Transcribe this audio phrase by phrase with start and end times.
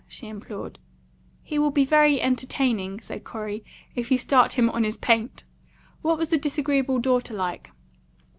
[0.07, 0.79] she implored.
[1.43, 3.63] "He will be very entertaining," said Corey,
[3.93, 5.43] "if you start him on his paint.
[6.01, 7.69] What was the disagreeable daughter like?